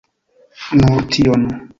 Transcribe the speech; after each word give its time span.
Nur 0.79 1.05
tion. 1.17 1.45